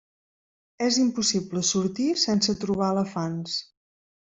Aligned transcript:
És 0.85 0.97
impossible 1.03 1.63
sortir 1.73 2.09
sense 2.23 2.57
trobar 2.65 2.89
elefants. 2.97 3.61